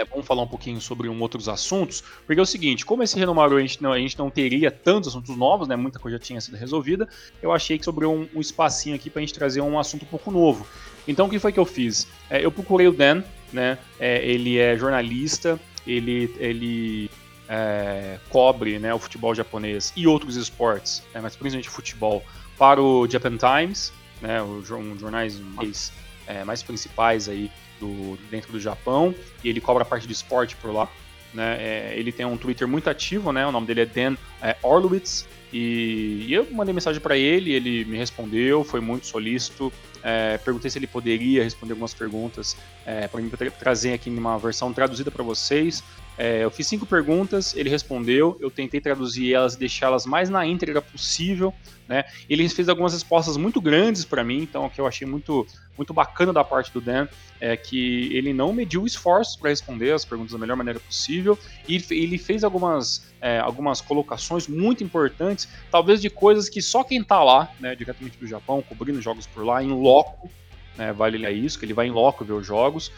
é, 0.00 0.04
vamos 0.04 0.26
falar 0.26 0.42
um 0.42 0.46
pouquinho 0.46 0.80
sobre 0.80 1.08
um 1.08 1.20
outros 1.20 1.48
assuntos, 1.48 2.02
porque 2.26 2.40
é 2.40 2.42
o 2.42 2.46
seguinte, 2.46 2.84
como 2.84 3.02
esse 3.02 3.18
Renomaru 3.18 3.56
a 3.56 3.60
gente 3.60 3.82
não, 3.82 3.92
a 3.92 3.98
gente 3.98 4.18
não 4.18 4.30
teria 4.30 4.70
tantos 4.70 5.10
assuntos 5.10 5.36
novos, 5.36 5.68
né, 5.68 5.76
muita 5.76 5.98
coisa 5.98 6.16
já 6.16 6.24
tinha 6.24 6.40
sido 6.40 6.56
resolvida, 6.56 7.08
eu 7.42 7.52
achei 7.52 7.78
que 7.78 7.84
sobrou 7.84 8.14
um, 8.14 8.28
um 8.34 8.40
espacinho 8.40 8.96
aqui 8.96 9.10
para 9.10 9.20
a 9.20 9.24
gente 9.24 9.34
trazer 9.34 9.60
um 9.60 9.78
assunto 9.78 10.04
um 10.04 10.08
pouco 10.08 10.30
novo. 10.30 10.66
Então 11.06 11.26
o 11.26 11.30
que 11.30 11.38
foi 11.38 11.52
que 11.52 11.60
eu 11.60 11.66
fiz? 11.66 12.06
É, 12.28 12.44
eu 12.44 12.50
procurei 12.50 12.88
o 12.88 12.92
Dan, 12.92 13.22
né, 13.52 13.78
é, 13.98 14.24
ele 14.24 14.58
é 14.58 14.76
jornalista, 14.76 15.60
ele, 15.86 16.34
ele 16.38 17.10
é, 17.48 18.18
cobre 18.28 18.78
né, 18.78 18.94
o 18.94 18.98
futebol 18.98 19.34
japonês 19.34 19.92
e 19.96 20.06
outros 20.06 20.36
esportes, 20.36 21.02
né, 21.14 21.20
mas 21.20 21.36
principalmente 21.36 21.68
futebol, 21.68 22.22
para 22.56 22.80
o 22.80 23.08
Japan 23.08 23.36
Times, 23.36 23.92
né, 24.20 24.42
um 24.42 24.62
jornais 24.98 25.38
mais, 25.38 25.92
é, 26.26 26.44
mais 26.44 26.62
principais 26.62 27.28
aí 27.28 27.50
do, 27.80 28.16
dentro 28.30 28.52
do 28.52 28.60
Japão, 28.60 29.14
e 29.42 29.48
ele 29.48 29.60
cobra 29.60 29.82
a 29.82 29.86
parte 29.86 30.06
de 30.06 30.12
esporte 30.12 30.54
por 30.56 30.72
lá. 30.72 30.88
Né? 31.34 31.56
É, 31.58 31.94
ele 31.96 32.12
tem 32.12 32.26
um 32.26 32.36
Twitter 32.36 32.68
muito 32.68 32.90
ativo, 32.90 33.32
né? 33.32 33.46
o 33.46 33.52
nome 33.52 33.66
dele 33.66 33.80
é 33.80 33.86
Dan 33.86 34.16
é, 34.42 34.56
Orlowitz, 34.62 35.26
e, 35.52 36.26
e 36.28 36.32
eu 36.32 36.46
mandei 36.52 36.72
mensagem 36.72 37.00
para 37.00 37.16
ele, 37.16 37.52
ele 37.52 37.84
me 37.84 37.96
respondeu, 37.96 38.62
foi 38.62 38.80
muito 38.80 39.06
solícito. 39.06 39.72
É, 40.02 40.38
perguntei 40.38 40.70
se 40.70 40.78
ele 40.78 40.86
poderia 40.86 41.42
responder 41.42 41.72
algumas 41.72 41.92
perguntas 41.92 42.56
é, 42.86 43.06
para 43.06 43.20
mim 43.20 43.28
tra 43.28 43.50
trazer 43.50 43.92
aqui 43.92 44.08
numa 44.08 44.38
versão 44.38 44.72
traduzida 44.72 45.10
para 45.10 45.24
vocês. 45.24 45.82
É, 46.18 46.44
eu 46.44 46.50
fiz 46.50 46.66
cinco 46.66 46.84
perguntas, 46.84 47.56
ele 47.56 47.70
respondeu, 47.70 48.36
eu 48.40 48.50
tentei 48.50 48.80
traduzir 48.80 49.32
elas 49.32 49.54
e 49.54 49.58
deixá-las 49.58 50.04
mais 50.04 50.28
na 50.28 50.44
íntegra 50.46 50.82
possível. 50.82 51.54
Né? 51.88 52.04
Ele 52.28 52.48
fez 52.48 52.68
algumas 52.68 52.92
respostas 52.92 53.36
muito 53.36 53.60
grandes 53.60 54.04
para 54.04 54.22
mim, 54.22 54.38
então 54.42 54.68
que 54.68 54.80
eu 54.80 54.86
achei 54.86 55.06
muito, 55.06 55.46
muito 55.76 55.92
bacana 55.92 56.32
da 56.32 56.44
parte 56.44 56.72
do 56.72 56.80
Dan, 56.80 57.08
é 57.40 57.56
que 57.56 58.14
ele 58.14 58.32
não 58.32 58.52
mediu 58.52 58.86
esforços 58.86 59.34
para 59.34 59.50
responder 59.50 59.92
as 59.92 60.04
perguntas 60.04 60.32
da 60.32 60.38
melhor 60.38 60.56
maneira 60.56 60.78
possível 60.78 61.38
e 61.66 61.82
ele 61.90 62.18
fez 62.18 62.44
algumas, 62.44 63.10
é, 63.20 63.38
algumas 63.38 63.80
colocações 63.80 64.46
muito 64.46 64.84
importantes, 64.84 65.48
talvez 65.70 66.00
de 66.00 66.10
coisas 66.10 66.48
que 66.48 66.60
só 66.60 66.84
quem 66.84 67.00
está 67.00 67.24
lá, 67.24 67.50
né, 67.58 67.74
diretamente 67.74 68.18
do 68.18 68.26
Japão, 68.26 68.62
cobrindo 68.62 69.00
jogos 69.00 69.26
por 69.26 69.44
lá, 69.44 69.64
em 69.64 69.72
loco, 69.72 70.30
né, 70.76 70.92
vale 70.92 71.28
isso, 71.30 71.58
que 71.58 71.64
ele 71.64 71.74
vai 71.74 71.86
em 71.86 71.90
loco 71.90 72.24
ver 72.24 72.34
os 72.34 72.46
jogos. 72.46 72.92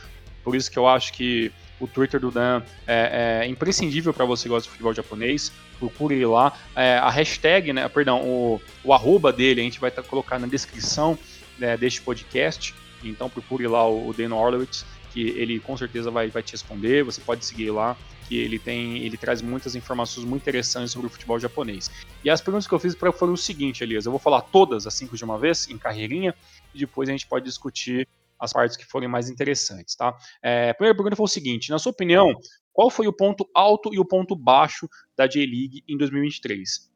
Por 0.45 0.57
isso 0.57 0.71
que 0.71 0.79
eu 0.79 0.89
acho 0.89 1.13
que 1.13 1.53
o 1.83 1.89
Twitter 1.89 2.21
do 2.21 2.31
Dan 2.31 2.63
é, 2.87 3.43
é 3.43 3.49
imprescindível 3.49 4.15
para 4.15 4.25
você 4.25 4.45
que 4.45 4.51
gosta 4.51 4.69
de 4.69 4.71
futebol 4.71 4.95
japonês. 4.95 5.53
Procure 5.81 6.15
ir 6.15 6.27
lá. 6.27 6.57
É, 6.77 6.97
a 6.99 7.11
hashtag, 7.11 7.73
né, 7.73 7.89
perdão, 7.89 8.23
o, 8.23 8.61
o 8.85 8.95
arroba 8.95 9.33
dele 9.33 9.61
a 9.61 9.65
gente 9.65 9.81
vai 9.81 9.91
tá, 9.91 10.01
colocar 10.01 10.39
na 10.39 10.47
descrição 10.47 11.19
né, 11.59 11.77
deste 11.77 12.01
podcast. 12.01 12.73
Então 13.03 13.29
procure 13.29 13.67
lá 13.67 13.85
o, 13.89 14.09
o 14.09 14.13
Dan 14.13 14.33
Orlowitz, 14.33 14.87
que 15.13 15.31
ele 15.31 15.59
com 15.59 15.77
certeza 15.77 16.09
vai, 16.09 16.29
vai 16.29 16.41
te 16.41 16.53
responder. 16.53 17.03
Você 17.03 17.21
pode 17.21 17.45
seguir 17.45 17.73
lá, 17.73 17.97
que 18.29 18.37
ele 18.37 18.61
tem, 18.61 18.99
ele 18.99 19.17
traz 19.17 19.43
muitas 19.43 19.75
informações 19.75 20.25
muito 20.25 20.43
interessantes 20.43 20.93
sobre 20.93 21.09
o 21.09 21.11
futebol 21.11 21.41
japonês. 21.41 21.91
E 22.23 22.31
as 22.31 22.41
perguntas 22.41 22.69
que 22.69 22.73
eu 22.73 22.79
fiz 22.79 22.95
para 22.95 23.11
foram 23.11 23.33
o 23.33 23.37
seguinte, 23.37 23.83
Elias, 23.83 24.07
eu 24.07 24.13
vou 24.13 24.21
falar 24.21 24.43
todas 24.43 24.87
as 24.87 24.95
cinco 24.95 25.17
de 25.17 25.25
uma 25.25 25.37
vez, 25.37 25.69
em 25.69 25.77
carreirinha, 25.77 26.33
e 26.73 26.79
depois 26.79 27.09
a 27.09 27.13
gente 27.13 27.27
pode 27.27 27.45
discutir 27.45 28.07
as 28.43 28.53
partes 28.53 28.77
que 28.77 28.85
forem 28.85 29.09
mais 29.09 29.31
interessantes, 29.31 29.95
tá? 29.95 30.17
É, 30.43 30.71
a 30.71 30.75
primeira 30.75 30.97
pergunta 30.97 31.15
foi 31.15 31.25
o 31.25 31.29
seguinte: 31.29 31.71
na 31.71 31.79
sua 31.79 31.93
opinião, 31.93 32.35
qual 32.73 32.91
foi 32.91 33.07
o 33.07 33.13
ponto 33.13 33.49
alto 33.55 33.95
e 33.95 34.01
o 34.01 34.05
ponto 34.05 34.35
baixo 34.35 34.89
da 35.17 35.29
J-League 35.29 35.85
em 35.89 35.97
2023? 35.97 36.91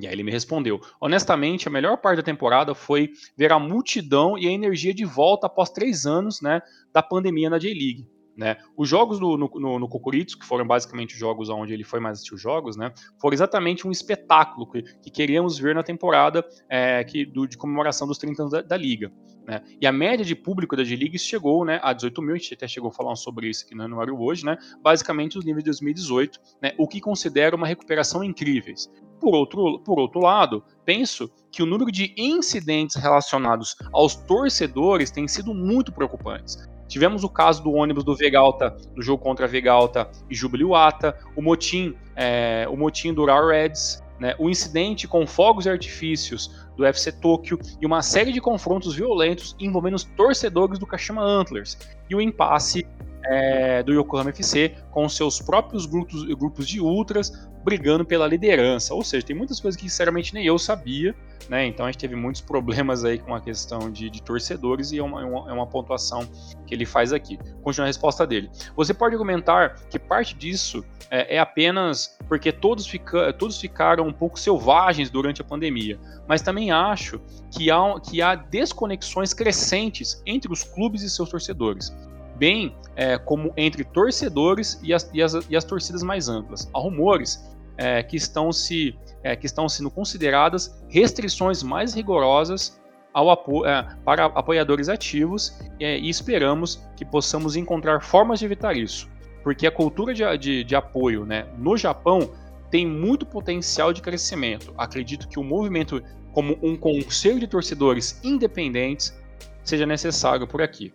E 0.00 0.06
aí 0.06 0.12
ele 0.12 0.22
me 0.22 0.30
respondeu: 0.30 0.80
honestamente, 1.00 1.66
a 1.66 1.70
melhor 1.70 1.96
parte 1.96 2.18
da 2.18 2.22
temporada 2.22 2.72
foi 2.72 3.10
ver 3.36 3.50
a 3.50 3.58
multidão 3.58 4.38
e 4.38 4.46
a 4.46 4.52
energia 4.52 4.94
de 4.94 5.04
volta 5.04 5.48
após 5.48 5.70
três 5.70 6.06
anos 6.06 6.40
né, 6.40 6.62
da 6.92 7.02
pandemia 7.02 7.50
na 7.50 7.58
J-League. 7.58 8.08
Né? 8.36 8.56
Os 8.76 8.88
jogos 8.88 9.18
no, 9.18 9.36
no, 9.36 9.78
no 9.78 9.88
que 9.88 10.46
foram 10.46 10.66
basicamente 10.66 11.14
os 11.14 11.18
jogos 11.18 11.48
onde 11.48 11.72
ele 11.72 11.84
foi 11.84 12.00
mais 12.00 12.18
assistir 12.18 12.34
os 12.34 12.40
jogos, 12.40 12.76
né? 12.76 12.92
foram 13.18 13.34
exatamente 13.34 13.86
um 13.86 13.90
espetáculo 13.90 14.70
que, 14.70 14.82
que 14.82 15.10
queríamos 15.10 15.58
ver 15.58 15.74
na 15.74 15.82
temporada 15.82 16.46
é, 16.68 17.02
que, 17.02 17.24
do, 17.24 17.46
de 17.46 17.56
comemoração 17.56 18.06
dos 18.06 18.18
30 18.18 18.42
anos 18.42 18.52
da, 18.52 18.62
da 18.62 18.76
Liga. 18.76 19.10
Né? 19.46 19.62
E 19.80 19.86
a 19.86 19.92
média 19.92 20.24
de 20.24 20.34
público 20.34 20.76
da 20.76 20.84
G-League 20.84 21.18
chegou 21.18 21.64
né, 21.64 21.80
a 21.82 21.92
18 21.92 22.20
mil, 22.20 22.34
a 22.34 22.38
gente 22.38 22.54
até 22.54 22.68
chegou 22.68 22.90
a 22.90 22.92
falar 22.92 23.16
sobre 23.16 23.48
isso 23.48 23.64
aqui 23.64 23.74
no 23.74 23.84
anuário 23.84 24.20
hoje, 24.20 24.44
né? 24.44 24.58
basicamente 24.82 25.38
os 25.38 25.44
níveis 25.44 25.64
de 25.64 25.70
2018, 25.70 26.40
né, 26.60 26.72
o 26.78 26.86
que 26.86 27.00
considero 27.00 27.56
uma 27.56 27.66
recuperação 27.66 28.22
incríveis. 28.22 28.90
Por 29.20 29.34
outro, 29.34 29.78
por 29.80 29.98
outro 29.98 30.20
lado, 30.20 30.62
penso 30.84 31.30
que 31.50 31.62
o 31.62 31.66
número 31.66 31.90
de 31.90 32.14
incidentes 32.16 32.96
relacionados 32.96 33.76
aos 33.92 34.14
torcedores 34.14 35.10
tem 35.10 35.26
sido 35.26 35.54
muito 35.54 35.92
preocupantes. 35.92 36.58
Tivemos 36.88 37.24
o 37.24 37.28
caso 37.28 37.62
do 37.62 37.72
ônibus 37.72 38.04
do 38.04 38.14
Vegalta, 38.14 38.76
do 38.94 39.02
jogo 39.02 39.22
contra 39.22 39.46
Vegalta 39.46 40.08
e 40.30 40.34
Jubiluata, 40.34 41.18
o 41.34 41.42
motim, 41.42 41.96
é, 42.14 42.66
o 42.70 42.76
motim 42.76 43.12
do 43.12 43.24
Raw 43.24 43.48
Reds, 43.48 44.02
né, 44.20 44.34
o 44.38 44.48
incidente 44.48 45.08
com 45.08 45.26
fogos 45.26 45.66
e 45.66 45.70
artifícios 45.70 46.50
do 46.76 46.84
FC 46.84 47.12
Tóquio 47.12 47.58
e 47.80 47.86
uma 47.86 48.02
série 48.02 48.32
de 48.32 48.40
confrontos 48.40 48.94
violentos 48.94 49.56
envolvendo 49.58 49.94
os 49.94 50.04
torcedores 50.04 50.78
do 50.78 50.86
Kashima 50.86 51.22
Antlers 51.22 51.76
e 52.08 52.14
o 52.14 52.20
impasse 52.20 52.86
é, 53.28 53.82
do 53.82 53.92
Yokohama 53.92 54.30
FC 54.30 54.74
com 54.90 55.08
seus 55.08 55.40
próprios 55.40 55.86
grupos, 55.86 56.24
grupos 56.24 56.68
de 56.68 56.80
ultras 56.80 57.32
brigando 57.66 58.04
pela 58.04 58.28
liderança. 58.28 58.94
Ou 58.94 59.02
seja, 59.02 59.26
tem 59.26 59.34
muitas 59.34 59.58
coisas 59.58 59.80
que 59.80 59.88
sinceramente 59.88 60.32
nem 60.32 60.46
eu 60.46 60.56
sabia, 60.56 61.12
né? 61.48 61.66
Então 61.66 61.84
a 61.84 61.90
gente 61.90 61.98
teve 61.98 62.14
muitos 62.14 62.40
problemas 62.40 63.04
aí 63.04 63.18
com 63.18 63.34
a 63.34 63.40
questão 63.40 63.90
de, 63.90 64.08
de 64.08 64.22
torcedores 64.22 64.92
e 64.92 64.98
é 64.98 65.02
uma, 65.02 65.20
é 65.22 65.52
uma, 65.52 65.66
pontuação 65.66 66.28
que 66.64 66.72
ele 66.72 66.86
faz 66.86 67.12
aqui. 67.12 67.36
Continua 67.62 67.86
a 67.86 67.88
resposta 67.88 68.24
dele. 68.24 68.48
Você 68.76 68.94
pode 68.94 69.14
argumentar 69.14 69.74
que 69.90 69.98
parte 69.98 70.36
disso 70.36 70.84
é, 71.10 71.36
é 71.36 71.38
apenas 71.40 72.16
porque 72.28 72.52
todos, 72.52 72.86
fica, 72.86 73.32
todos 73.32 73.60
ficaram 73.60 74.06
um 74.06 74.12
pouco 74.12 74.38
selvagens 74.38 75.10
durante 75.10 75.40
a 75.40 75.44
pandemia, 75.44 75.98
mas 76.28 76.42
também 76.42 76.70
acho 76.70 77.20
que 77.50 77.68
há, 77.68 78.00
que 78.00 78.22
há 78.22 78.36
desconexões 78.36 79.34
crescentes 79.34 80.22
entre 80.24 80.52
os 80.52 80.62
clubes 80.62 81.02
e 81.02 81.10
seus 81.10 81.28
torcedores 81.28 81.92
bem 82.36 82.76
é, 82.94 83.18
como 83.18 83.52
entre 83.56 83.84
torcedores 83.84 84.80
e 84.82 84.92
as, 84.92 85.10
e, 85.12 85.22
as, 85.22 85.34
e 85.48 85.56
as 85.56 85.64
torcidas 85.64 86.02
mais 86.02 86.28
amplas. 86.28 86.70
Há 86.74 86.78
rumores 86.78 87.44
é, 87.76 88.02
que, 88.02 88.16
estão 88.16 88.52
se, 88.52 88.96
é, 89.22 89.36
que 89.36 89.46
estão 89.46 89.68
sendo 89.68 89.90
consideradas 89.90 90.82
restrições 90.88 91.62
mais 91.62 91.94
rigorosas 91.94 92.80
ao 93.12 93.30
apo 93.30 93.66
é, 93.66 93.86
para 94.04 94.26
apoiadores 94.26 94.88
ativos 94.88 95.58
é, 95.80 95.98
e 95.98 96.08
esperamos 96.08 96.86
que 96.96 97.04
possamos 97.04 97.56
encontrar 97.56 98.02
formas 98.02 98.40
de 98.40 98.44
evitar 98.44 98.76
isso, 98.76 99.08
porque 99.42 99.66
a 99.66 99.70
cultura 99.70 100.12
de, 100.12 100.38
de, 100.38 100.64
de 100.64 100.76
apoio 100.76 101.24
né, 101.24 101.46
no 101.58 101.76
Japão 101.76 102.30
tem 102.70 102.86
muito 102.86 103.24
potencial 103.24 103.92
de 103.92 104.02
crescimento. 104.02 104.74
Acredito 104.76 105.28
que 105.28 105.38
o 105.38 105.44
movimento 105.44 106.02
como 106.32 106.58
um 106.62 106.76
conselho 106.76 107.40
de 107.40 107.46
torcedores 107.46 108.20
independentes 108.22 109.18
seja 109.64 109.86
necessário 109.86 110.46
por 110.46 110.60
aqui. 110.60 110.92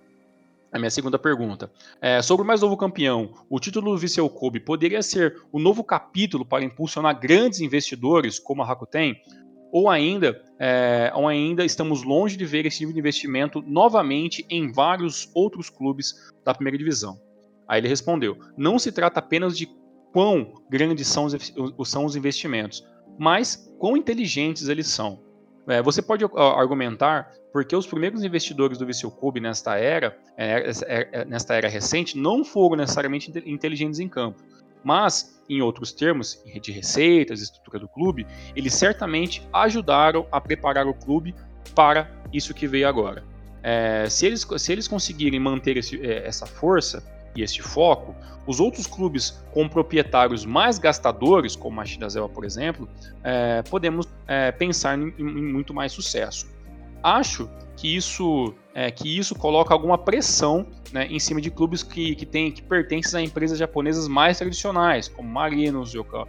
A 0.72 0.80
minha 0.80 0.90
segunda 0.90 1.20
pergunta. 1.20 1.70
É, 2.02 2.22
sobre 2.22 2.44
o 2.44 2.48
mais 2.48 2.62
novo 2.62 2.78
campeão, 2.78 3.34
o 3.50 3.60
título 3.60 3.92
do 3.92 3.98
Viseu 3.98 4.30
Kobe 4.30 4.60
poderia 4.60 5.02
ser 5.02 5.36
o 5.52 5.60
novo 5.60 5.84
capítulo 5.84 6.46
para 6.46 6.64
impulsionar 6.64 7.20
grandes 7.20 7.60
investidores 7.60 8.40
como 8.40 8.62
a 8.62 8.66
Rakuten? 8.66 9.16
Ou 9.70 9.90
ainda, 9.90 10.42
é, 10.60 11.12
ou 11.14 11.28
ainda 11.28 11.66
estamos 11.66 12.04
longe 12.04 12.38
de 12.38 12.46
ver 12.46 12.66
esse 12.66 12.80
tipo 12.80 12.94
de 12.94 13.00
investimento 13.00 13.62
novamente 13.62 14.46
em 14.50 14.72
vários 14.72 15.30
outros 15.34 15.70
clubes 15.70 16.14
da 16.46 16.54
primeira 16.54 16.78
divisão? 16.78 17.20
Aí 17.68 17.80
ele 17.80 17.88
respondeu: 17.90 18.38
não 18.58 18.80
se 18.80 18.92
trata 18.92 19.20
apenas 19.20 19.58
de 19.58 19.70
quão 20.14 20.54
grandes 20.70 21.08
são 21.08 21.26
os, 21.26 21.90
são 21.90 22.06
os 22.06 22.16
investimentos, 22.16 22.86
mas 23.20 23.72
quão 23.78 23.98
inteligentes 23.98 24.68
eles 24.70 24.88
são. 24.88 25.20
É, 25.68 25.82
você 25.82 26.02
pode 26.02 26.26
argumentar 26.36 27.32
porque 27.52 27.76
os 27.76 27.86
primeiros 27.86 28.24
investidores 28.24 28.78
do 28.78 28.86
Viseu 28.86 29.12
Cube 29.12 29.40
nesta 29.40 29.78
era, 29.78 30.18
é, 30.38 30.72
é, 30.88 31.10
é, 31.12 31.26
nesta 31.26 31.54
era 31.56 31.68
recente, 31.68 32.18
não 32.18 32.44
foram 32.46 32.78
necessariamente 32.78 33.32
inteligentes 33.46 34.00
em 34.00 34.08
campo, 34.08 34.42
mas, 34.84 35.40
em 35.48 35.62
outros 35.62 35.92
termos, 35.92 36.42
de 36.62 36.72
receitas, 36.72 37.42
estrutura 37.42 37.78
do 37.78 37.88
clube, 37.88 38.26
eles 38.56 38.74
certamente 38.74 39.48
ajudaram 39.54 40.26
a 40.32 40.42
preparar 40.42 40.88
o 40.88 40.94
clube 40.94 41.36
para 41.76 42.10
isso 42.34 42.54
que 42.54 42.68
veio 42.68 42.88
agora. 42.88 43.24
É, 43.62 44.08
se, 44.10 44.26
eles, 44.26 44.48
se 44.58 44.72
eles 44.72 44.88
conseguirem 44.88 45.40
manter 45.40 45.78
esse, 45.78 46.02
é, 46.02 46.26
essa 46.26 46.48
força, 46.48 47.04
e 47.36 47.42
este 47.42 47.62
foco, 47.62 48.16
os 48.46 48.60
outros 48.60 48.88
clubes 48.88 49.40
com 49.54 49.68
proprietários 49.68 50.46
mais 50.46 50.78
gastadores, 50.80 51.56
como 51.56 51.80
a 51.80 51.86
Shirazawa, 51.86 52.28
por 52.28 52.44
exemplo, 52.44 52.90
é, 53.24 53.62
podemos 53.64 54.08
é, 54.28 54.52
pensar 54.52 54.98
em, 54.98 55.14
em, 55.18 55.24
muito 55.24 55.74
mais 55.74 55.92
sucesso. 55.92 56.48
Acho 57.04 57.50
que 57.78 57.96
isso, 57.96 58.54
é, 58.74 58.92
que 58.92 59.18
isso 59.18 59.36
coloca 59.36 59.74
alguma 59.74 59.98
pressão 59.98 60.68
né, 60.92 61.08
em 61.08 61.20
cima 61.20 61.42
de 61.42 61.50
clubes 61.50 61.82
que, 61.84 62.16
que, 62.16 62.26
tem, 62.26 62.52
que 62.52 62.62
pertencem 62.62 63.20
a 63.20 63.24
empresas 63.24 63.58
japonesas 63.58 64.08
mais 64.08 64.38
tradicionais, 64.38 65.08
como 65.08 65.30
Marinos, 65.30 65.94
Yoka, 65.94 66.26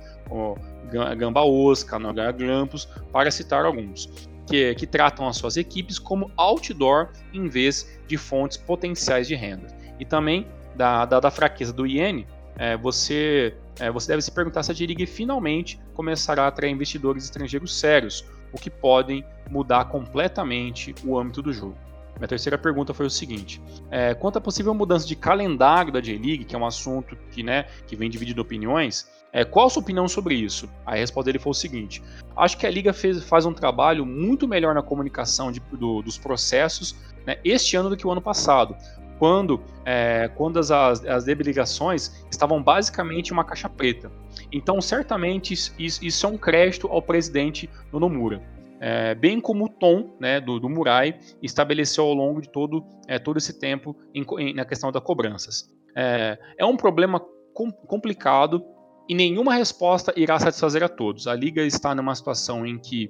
Gamba 1.17 1.43
Osaka, 1.43 1.99
Nagara 1.99 2.33
Grampus, 2.33 2.87
para 3.11 3.31
citar 3.31 3.65
alguns. 3.65 4.11
Que, 4.45 4.75
que 4.75 4.89
tratam 4.89 5.29
as 5.29 5.37
suas 5.37 5.57
equipes 5.57 6.01
como 6.01 6.31
outdoor 6.37 7.11
em 7.33 7.49
vez 7.49 7.89
de 8.09 8.17
fontes 8.17 8.57
potenciais 8.57 9.29
de 9.29 9.37
renda. 9.37 9.69
E 10.01 10.05
também 10.05 10.47
da, 10.75 11.05
da, 11.05 11.21
da 11.21 11.31
fraqueza 11.31 11.73
do 11.73 11.87
iene, 11.87 12.27
é, 12.57 12.77
você, 12.77 13.55
é, 13.81 13.91
você 13.91 14.09
deve 14.09 14.23
se 14.23 14.31
perguntar 14.31 14.63
se 14.63 14.71
a 14.71 14.75
J-League 14.75 15.07
finalmente 15.07 15.81
começará 15.95 16.45
a 16.45 16.47
atrair 16.49 16.71
investidores 16.71 17.25
estrangeiros 17.25 17.79
sérios, 17.79 18.25
o 18.53 18.59
que 18.59 18.69
podem 18.71 19.25
mudar 19.51 19.87
completamente 19.87 20.95
o 21.05 21.19
âmbito 21.19 21.43
do 21.43 21.53
jogo. 21.53 21.77
Minha 22.17 22.29
terceira 22.29 22.59
pergunta 22.59 22.93
foi 22.93 23.07
o 23.07 23.11
seguinte: 23.11 23.61
é, 23.91 24.15
quanto 24.15 24.37
à 24.39 24.41
possível 24.41 24.75
mudança 24.75 25.07
de 25.07 25.17
calendário 25.17 25.93
da 25.93 26.01
J-League, 26.01 26.45
que 26.45 26.55
é 26.55 26.59
um 26.59 26.67
assunto 26.67 27.17
que, 27.31 27.43
né, 27.43 27.67
que 27.87 27.97
vem 27.97 28.11
dividindo 28.11 28.43
opiniões, 28.43 29.11
é, 29.33 29.45
qual 29.45 29.67
a 29.67 29.71
sua 29.71 29.83
opinião 29.83 30.07
sobre 30.07 30.35
isso? 30.35 30.69
A 30.85 30.95
resposta 30.95 31.27
dele 31.27 31.39
foi 31.39 31.51
o 31.51 31.55
seguinte: 31.55 32.03
acho 32.37 32.59
que 32.59 32.67
a 32.67 32.71
Liga 32.71 32.93
fez, 32.93 33.25
faz 33.25 33.47
um 33.47 33.53
trabalho 33.53 34.05
muito 34.05 34.47
melhor 34.47 34.75
na 34.75 34.83
comunicação 34.83 35.51
de, 35.51 35.61
do, 35.73 36.03
dos 36.03 36.19
processos 36.19 36.95
né, 37.27 37.39
este 37.43 37.77
ano 37.77 37.89
do 37.89 37.97
que 37.97 38.07
o 38.07 38.11
ano 38.11 38.21
passado, 38.21 38.77
quando, 39.23 39.61
é, 39.85 40.29
quando 40.35 40.59
as, 40.59 40.73
as, 40.73 41.25
delegações 41.25 42.27
estavam 42.29 42.61
basicamente 42.61 43.33
uma 43.33 43.45
caixa 43.45 43.69
preta. 43.69 44.11
Então, 44.51 44.81
certamente, 44.81 45.55
isso, 45.55 45.73
isso 45.79 46.27
é 46.27 46.29
um 46.29 46.37
crédito 46.37 46.89
ao 46.89 47.01
presidente 47.01 47.71
Nonomura 47.93 48.43
é, 48.81 49.15
bem 49.15 49.41
como 49.41 49.67
o 49.67 49.69
tom 49.69 50.17
né, 50.19 50.41
do, 50.41 50.59
do 50.59 50.69
Murai 50.69 51.17
estabeleceu 51.41 52.03
ao 52.03 52.15
longo 52.15 52.41
de 52.41 52.49
todo, 52.49 52.85
é, 53.07 53.17
todo 53.17 53.37
esse 53.39 53.57
tempo 53.57 53.97
em, 54.13 54.27
em, 54.41 54.55
na 54.55 54.65
questão 54.65 54.91
das 54.91 55.01
cobranças. 55.01 55.73
É, 55.95 56.37
é 56.59 56.67
um 56.67 56.77
problema 56.77 57.21
com, 57.55 57.71
complicado 57.71 58.61
e 59.09 59.15
nenhuma 59.15 59.55
resposta 59.55 60.13
irá 60.17 60.37
satisfazer 60.41 60.83
a 60.83 60.89
todos. 60.89 61.29
A 61.29 61.35
Liga 61.37 61.63
está 61.63 61.95
numa 61.95 62.13
situação 62.13 62.67
em 62.67 62.77
que 62.77 63.09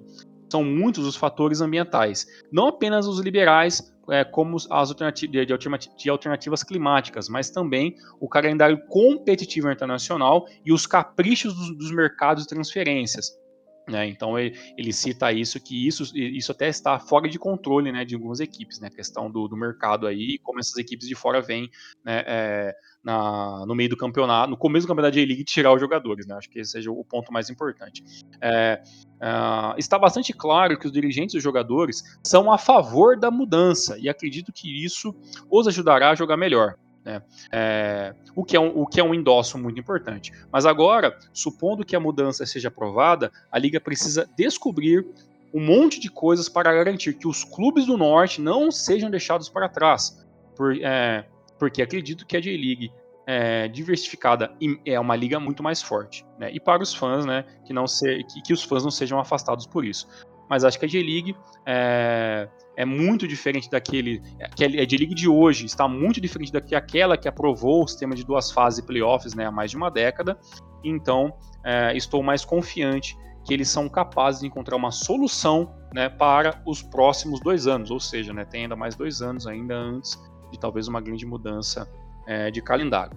são 0.51 0.63
muitos 0.63 1.07
os 1.07 1.17
fatores 1.17 1.63
ambientais, 1.63 2.27
não 2.53 2.67
apenas 2.67 3.07
os 3.07 3.19
liberais, 3.19 3.91
é, 4.13 4.25
como 4.25 4.57
as 4.57 4.69
alternativas, 4.71 5.47
de, 5.47 5.97
de 5.97 6.11
alternativas 6.11 6.63
climáticas, 6.63 7.29
mas 7.29 7.51
também 7.51 7.97
o 8.21 8.29
calendário 8.29 8.79
competitivo 8.87 9.71
internacional 9.71 10.47
e 10.65 10.73
os 10.73 10.87
caprichos 10.87 11.55
dos, 11.55 11.77
dos 11.77 11.91
mercados 11.91 12.45
de 12.45 12.49
transferências. 12.49 13.42
Né, 13.89 14.07
então 14.07 14.39
ele, 14.39 14.57
ele, 14.79 14.93
cita 14.93 15.33
isso 15.33 15.61
que 15.61 15.89
isso, 15.89 16.17
isso 16.17 16.53
até 16.53 16.69
está 16.69 17.01
fora 17.01 17.29
de 17.29 17.37
controle 17.37 17.91
né, 17.91 18.05
de 18.05 18.15
algumas 18.15 18.39
equipes, 18.39 18.79
né, 18.79 18.87
a 18.87 18.95
questão 18.95 19.29
do, 19.29 19.49
do 19.49 19.57
mercado 19.57 20.07
aí, 20.07 20.39
como 20.39 20.61
essas 20.61 20.77
equipes 20.77 21.09
de 21.09 21.17
fora 21.17 21.41
vêm 21.41 21.69
né, 22.05 22.23
é, 22.25 22.77
na, 23.03 23.67
no 23.67 23.75
meio 23.75 23.91
do 23.91 23.97
campeonato, 23.97 24.49
no 24.49 24.57
começo 24.57 24.87
do 24.87 24.89
campeonato 24.89 25.15
de 25.15 25.21
J-League 25.21 25.43
tirar 25.43 25.75
os 25.75 25.81
jogadores, 25.81 26.29
né, 26.29 26.37
acho 26.37 26.49
que 26.49 26.61
esse 26.61 26.71
seja 26.71 26.93
o 26.93 27.05
ponto 27.05 27.33
mais 27.33 27.51
importante. 27.51 28.05
É, 28.41 28.81
é, 29.21 29.75
está 29.77 29.99
bastante 29.99 30.33
claro 30.33 30.79
que 30.79 30.87
os 30.87 30.93
dirigentes 30.93 31.35
e 31.35 31.39
os 31.39 31.43
jogadores 31.43 32.05
são 32.25 32.53
a 32.53 32.59
favor 32.59 33.19
da 33.19 33.33
mudança 33.33 33.99
e 33.99 34.09
acredito 34.09 34.53
que 34.53 34.85
isso 34.85 35.13
os 35.51 35.67
ajudará 35.67 36.11
a 36.11 36.15
jogar 36.15 36.37
melhor. 36.37 36.77
Né? 37.05 37.23
É, 37.51 38.15
o, 38.35 38.45
que 38.45 38.57
é 38.57 38.61
um, 38.61 38.81
o 38.81 38.87
que 38.87 39.01
é 39.01 39.05
um 39.05 39.15
endosso 39.15 39.59
muito 39.59 39.79
importante. 39.79 40.33
Mas 40.53 40.65
agora, 40.65 41.17
supondo 41.33 41.85
que 41.85 41.97
a 41.97 42.01
mudança 42.01 42.47
seja 42.47 42.69
aprovada, 42.69 43.31
a 43.51 43.59
Liga 43.59 43.81
precisa 43.81 44.29
descobrir 44.37 45.07
um 45.53 45.65
monte 45.65 46.01
de 46.01 46.09
coisas 46.09 46.49
para 46.49 46.73
garantir 46.73 47.15
que 47.15 47.29
os 47.29 47.45
clubes 47.45 47.87
do 47.87 47.97
Norte 47.97 48.41
não 48.41 48.71
sejam 48.71 49.11
deixados 49.11 49.49
para 49.49 49.69
trás. 49.69 50.25
Por, 50.57 50.77
é, 50.77 51.27
porque 51.59 51.83
acredito 51.83 52.27
que 52.27 52.37
a 52.37 52.41
J-League 52.41 52.91
é, 53.27 53.69
diversificada 53.69 54.53
é 54.85 54.99
uma 54.99 55.15
liga 55.15 55.39
muito 55.39 55.63
mais 55.63 55.83
forte. 55.83 56.25
Né? 56.39 56.51
E 56.53 56.61
para 56.61 56.83
os 56.83 56.95
fãs, 56.95 57.25
né, 57.25 57.45
que, 57.65 57.73
não 57.73 57.87
se, 57.87 58.25
que, 58.25 58.43
que 58.43 58.53
os 58.53 58.63
fãs 58.63 58.83
não 58.83 58.91
sejam 58.91 59.19
afastados 59.19 59.67
por 59.67 59.85
isso 59.85 60.09
mas 60.53 60.65
acho 60.65 60.79
que 60.79 60.85
a 60.85 60.89
J-League 60.89 61.35
é, 61.65 62.47
é, 62.77 62.85
muito 62.85 63.27
diferente 63.27 63.71
daquele. 63.71 64.21
Que 64.55 64.67
a 64.67 64.85
J-League 64.85 65.15
de 65.15 65.27
hoje 65.27 65.65
está 65.65 65.89
muito 65.89 66.21
diferente 66.21 66.53
daquela 66.53 67.17
que 67.17 67.27
aprovou 67.27 67.85
o 67.85 67.89
sistema 67.89 68.15
de 68.15 68.23
duas 68.23 68.53
fases 68.53 68.81
e 68.81 68.83
playoffs 68.83 69.33
né, 69.33 69.47
há 69.47 69.51
mais 69.51 69.71
de 69.71 69.79
uma 69.79 69.91
década. 69.91 70.39
Então, 70.85 71.33
é, 71.65 71.97
estou 71.97 72.23
mais 72.23 72.45
confiante 72.45 73.17
que 73.47 73.55
eles 73.55 73.71
são 73.71 73.89
capazes 73.89 74.43
de 74.43 74.47
encontrar 74.47 74.77
uma 74.77 74.91
solução 74.91 75.75
né, 75.95 76.11
para 76.11 76.63
os 76.67 76.83
próximos 76.83 77.41
dois 77.41 77.67
anos, 77.67 77.91
ou 77.91 77.99
seja, 77.99 78.35
né, 78.35 78.45
tem 78.45 78.65
ainda 78.65 78.77
mais 78.77 78.95
dois 78.95 79.23
anos 79.23 79.47
ainda 79.47 79.75
antes 79.75 80.23
de 80.51 80.61
talvez 80.61 80.87
uma 80.87 81.01
grande 81.01 81.25
mudança 81.25 81.91
é, 82.27 82.51
de 82.51 82.61
calendário. 82.61 83.17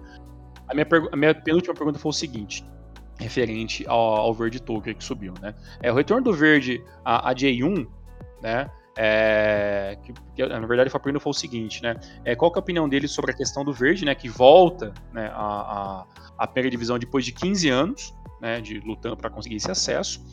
A 0.66 0.72
minha, 0.72 0.86
a 1.12 1.16
minha 1.16 1.34
penúltima 1.34 1.74
pergunta 1.74 1.98
foi 1.98 2.08
o 2.08 2.14
seguinte: 2.14 2.64
referente 3.18 3.84
ao, 3.88 3.98
ao 3.98 4.34
verde 4.34 4.60
token 4.60 4.94
que 4.94 5.04
subiu, 5.04 5.34
né? 5.40 5.54
É, 5.82 5.90
o 5.90 5.94
retorno 5.94 6.24
do 6.24 6.32
verde 6.32 6.82
a, 7.04 7.30
a 7.30 7.34
J1, 7.34 7.86
né? 8.42 8.70
É, 8.98 9.98
que, 10.02 10.12
que, 10.34 10.46
na 10.46 10.66
verdade, 10.66 10.88
o 10.88 10.90
Fabrício 10.90 11.20
foi 11.20 11.30
o 11.30 11.34
seguinte, 11.34 11.82
né? 11.82 11.96
É, 12.24 12.34
qual 12.34 12.50
é 12.54 12.56
a 12.56 12.60
opinião 12.60 12.88
dele 12.88 13.06
sobre 13.06 13.32
a 13.32 13.34
questão 13.34 13.64
do 13.64 13.72
verde, 13.72 14.04
né? 14.04 14.14
Que 14.14 14.28
volta 14.28 14.92
né, 15.12 15.30
a, 15.34 15.44
a, 15.44 16.06
a 16.38 16.46
primeira 16.46 16.70
divisão 16.70 16.98
depois 16.98 17.24
de 17.24 17.32
15 17.32 17.68
anos, 17.68 18.14
né? 18.40 18.60
De 18.60 18.80
lutando 18.80 19.16
para 19.16 19.28
conseguir 19.28 19.56
esse 19.56 19.70
acesso. 19.70 20.24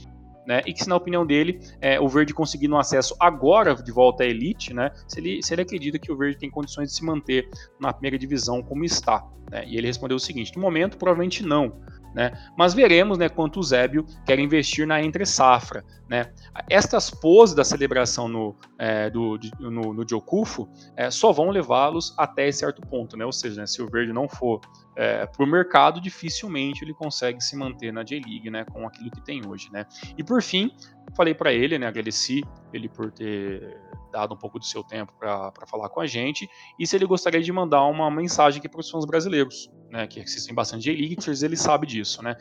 Né, 0.45 0.61
e 0.65 0.73
que, 0.73 0.83
se 0.83 0.89
na 0.89 0.95
opinião 0.95 1.25
dele, 1.25 1.59
é, 1.79 1.99
o 1.99 2.07
Verde 2.07 2.33
conseguindo 2.33 2.75
um 2.75 2.77
acesso 2.77 3.15
agora 3.17 3.75
de 3.75 3.91
volta 3.93 4.23
à 4.23 4.25
elite, 4.25 4.73
né, 4.73 4.91
se, 5.07 5.19
ele, 5.19 5.41
se 5.41 5.53
ele 5.53 5.61
acredita 5.61 5.97
que 5.97 6.11
o 6.11 6.17
Verde 6.17 6.37
tem 6.37 6.49
condições 6.49 6.89
de 6.89 6.95
se 6.95 7.05
manter 7.05 7.49
na 7.79 7.93
primeira 7.93 8.17
divisão 8.17 8.61
como 8.61 8.83
está. 8.83 9.25
Né, 9.49 9.63
e 9.65 9.77
ele 9.77 9.87
respondeu 9.87 10.17
o 10.17 10.19
seguinte: 10.19 10.53
no 10.55 10.61
momento, 10.61 10.97
provavelmente 10.97 11.43
não, 11.43 11.79
né? 12.13 12.31
Mas 12.55 12.73
veremos 12.73 13.17
né, 13.17 13.27
quanto 13.27 13.59
o 13.59 13.63
Zébio 13.63 14.05
quer 14.25 14.37
investir 14.39 14.85
na 14.85 15.01
entre-safra. 15.01 15.83
Né? 16.07 16.31
Estas 16.69 17.09
poses 17.09 17.55
da 17.55 17.63
celebração 17.63 18.27
no, 18.27 18.55
é, 18.77 19.09
do, 19.09 19.37
de, 19.37 19.51
no, 19.59 19.93
no 19.93 20.07
Jokufo 20.07 20.69
é, 20.95 21.09
só 21.09 21.31
vão 21.31 21.49
levá-los 21.49 22.13
até 22.17 22.51
certo 22.51 22.81
ponto. 22.81 23.17
Né? 23.17 23.25
Ou 23.25 23.31
seja, 23.31 23.61
né, 23.61 23.67
se 23.67 23.81
o 23.81 23.89
verde 23.89 24.13
não 24.13 24.29
for 24.29 24.61
é, 24.95 25.25
para 25.25 25.43
o 25.43 25.47
mercado, 25.47 25.99
dificilmente 25.99 26.83
ele 26.83 26.93
consegue 26.93 27.41
se 27.41 27.55
manter 27.55 27.91
na 27.91 28.03
J-League 28.03 28.49
né, 28.51 28.63
com 28.63 28.85
aquilo 28.85 29.09
que 29.09 29.21
tem 29.21 29.41
hoje. 29.47 29.71
Né? 29.71 29.85
E 30.15 30.23
por 30.23 30.32
fim, 30.41 30.71
falei 31.15 31.33
para 31.33 31.53
ele, 31.53 31.77
né, 31.77 31.87
agradeci 31.87 32.43
ele 32.71 32.89
por 32.89 33.11
ter 33.11 33.79
dado 34.11 34.33
um 34.33 34.37
pouco 34.37 34.59
do 34.59 34.65
seu 34.65 34.83
tempo 34.83 35.13
para 35.19 35.51
falar 35.67 35.89
com 35.89 35.99
a 35.99 36.05
gente, 36.05 36.47
e 36.79 36.85
se 36.85 36.95
ele 36.95 37.05
gostaria 37.05 37.41
de 37.41 37.51
mandar 37.51 37.83
uma 37.85 38.09
mensagem 38.11 38.59
aqui 38.59 38.69
para 38.69 38.79
os 38.79 38.89
fãs 38.89 39.05
brasileiros, 39.05 39.71
né, 39.89 40.07
que 40.07 40.19
assistem 40.19 40.53
bastante 40.53 40.83
J-League, 40.83 41.17
ele 41.43 41.57
sabe 41.57 41.87
disso, 41.87 42.23
né. 42.23 42.35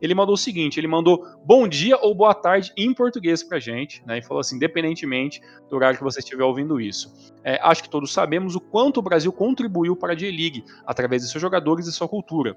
Ele 0.00 0.14
mandou 0.14 0.34
o 0.34 0.38
seguinte, 0.38 0.80
ele 0.80 0.88
mandou 0.88 1.24
bom 1.44 1.68
dia 1.68 1.96
ou 1.96 2.12
boa 2.12 2.34
tarde 2.34 2.72
em 2.76 2.92
português 2.92 3.44
para 3.44 3.58
a 3.58 3.60
gente, 3.60 4.04
né, 4.04 4.18
e 4.18 4.22
falou 4.22 4.40
assim, 4.40 4.56
independentemente 4.56 5.40
do 5.68 5.76
horário 5.76 5.96
que 5.96 6.02
você 6.02 6.18
estiver 6.18 6.42
ouvindo 6.42 6.80
isso. 6.80 7.32
É, 7.44 7.60
acho 7.62 7.84
que 7.84 7.90
todos 7.90 8.12
sabemos 8.12 8.56
o 8.56 8.60
quanto 8.60 8.98
o 8.98 9.02
Brasil 9.02 9.32
contribuiu 9.32 9.94
para 9.94 10.12
a 10.12 10.16
J-League, 10.16 10.64
através 10.84 11.22
de 11.22 11.28
seus 11.28 11.40
jogadores 11.40 11.86
e 11.86 11.92
sua 11.92 12.08
cultura. 12.08 12.56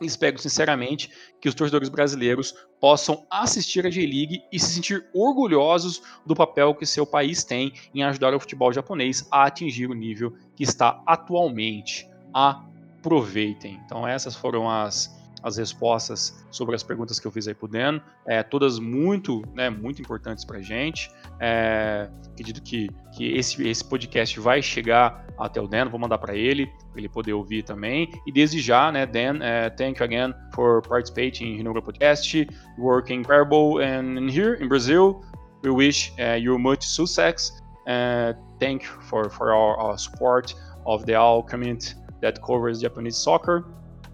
Espero 0.00 0.38
sinceramente 0.38 1.10
que 1.40 1.48
os 1.48 1.54
torcedores 1.54 1.88
brasileiros 1.88 2.54
possam 2.80 3.26
assistir 3.30 3.86
a 3.86 3.90
J-League 3.90 4.42
e 4.52 4.58
se 4.58 4.72
sentir 4.72 5.06
orgulhosos 5.14 6.02
do 6.26 6.34
papel 6.34 6.74
que 6.74 6.84
seu 6.84 7.06
país 7.06 7.44
tem 7.44 7.72
em 7.94 8.02
ajudar 8.02 8.34
o 8.34 8.40
futebol 8.40 8.72
japonês 8.72 9.26
a 9.30 9.44
atingir 9.44 9.88
o 9.88 9.94
nível 9.94 10.36
que 10.56 10.64
está 10.64 11.02
atualmente. 11.06 12.08
Aproveitem. 12.32 13.80
Então 13.84 14.06
essas 14.06 14.34
foram 14.34 14.68
as 14.68 15.23
as 15.44 15.58
respostas 15.58 16.44
sobre 16.50 16.74
as 16.74 16.82
perguntas 16.82 17.20
que 17.20 17.26
eu 17.26 17.30
fiz 17.30 17.46
aí 17.46 17.54
pro 17.54 17.68
Dan, 17.68 18.00
é, 18.26 18.42
todas 18.42 18.78
muito, 18.78 19.42
né, 19.54 19.68
muito 19.68 20.00
importantes 20.00 20.42
para 20.42 20.58
a 20.58 20.62
gente. 20.62 21.10
É, 21.38 22.08
acredito 22.32 22.62
que, 22.62 22.88
que 23.14 23.36
esse, 23.36 23.68
esse 23.68 23.84
podcast 23.84 24.40
vai 24.40 24.62
chegar 24.62 25.26
até 25.38 25.60
o 25.60 25.68
Dan, 25.68 25.90
vou 25.90 26.00
mandar 26.00 26.16
para 26.16 26.34
ele, 26.34 26.66
para 26.90 26.98
ele 26.98 27.10
poder 27.10 27.34
ouvir 27.34 27.62
também. 27.62 28.10
E 28.26 28.32
desde 28.32 28.58
já, 28.58 28.90
né, 28.90 29.04
Dan, 29.04 29.36
uh, 29.36 29.76
thank 29.76 30.00
you 30.00 30.04
again 30.04 30.34
for 30.54 30.80
participating 30.80 31.60
in 31.60 31.68
our 31.68 31.82
podcast, 31.82 32.48
working 32.78 33.20
incredible 33.20 33.82
and 33.82 34.30
here 34.30 34.56
in 34.62 34.66
Brazil. 34.66 35.20
We 35.62 35.70
wish 35.70 36.12
uh, 36.18 36.38
you 36.38 36.58
much 36.58 36.86
success. 36.86 37.52
Uh, 37.86 38.32
thank 38.58 38.82
you 38.84 39.02
for, 39.02 39.28
for 39.28 39.52
our, 39.52 39.76
our 39.76 39.98
support 39.98 40.54
of 40.86 41.04
the 41.04 41.14
all 41.16 41.42
community 41.42 41.94
that 42.22 42.40
covers 42.42 42.80
Japanese 42.80 43.16
soccer. 43.16 43.66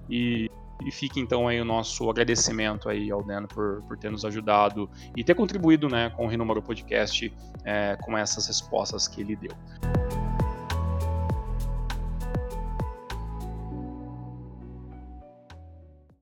E 0.09 0.49
e 0.85 0.91
fica 0.91 1.21
então 1.21 1.49
aí 1.49 1.61
o 1.61 1.65
nosso 1.65 2.09
agradecimento 2.09 2.89
aí 2.89 3.11
ao 3.11 3.23
Dan 3.23 3.47
por, 3.47 3.83
por 3.83 3.97
ter 3.99 4.11
nos 4.11 4.25
ajudado 4.25 4.91
e 5.17 5.23
ter 5.23 5.35
contribuído 5.35 5.89
né, 5.89 6.11
com 6.11 6.25
o 6.25 6.29
Renumero 6.29 6.63
Podcast 6.63 7.33
é, 7.65 7.97
com 8.03 8.17
essas 8.17 8.47
respostas 8.47 9.07
que 9.07 9.21
ele 9.21 9.37
deu. 9.37 9.53